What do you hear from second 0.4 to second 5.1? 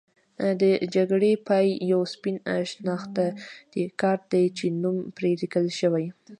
د جګړې پای یو سپین شناختي کارت دی چې نوم